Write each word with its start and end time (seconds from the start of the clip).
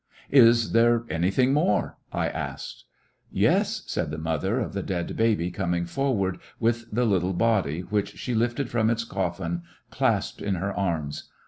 "Is 0.31 0.71
there 0.71 1.03
anything 1.11 1.53
more?" 1.53 1.95
I 2.21 2.27
asked. 2.27 2.85
"Yes," 3.31 3.83
said 3.85 4.09
the 4.09 4.17
mother 4.17 4.59
of 4.59 4.73
the 4.73 4.81
dead 4.81 5.15
baby 5.15 5.51
coming 5.51 5.85
forward 5.85 6.39
with 6.59 6.87
the 6.91 7.05
little 7.05 7.33
body, 7.33 7.81
which 7.81 8.17
she 8.17 8.33
lifted 8.33 8.67
from 8.71 8.89
its 8.89 9.03
coffin, 9.03 9.61
clasped 9.91 10.41
in 10.41 10.55
her 10.55 10.73
arms. 10.73 11.25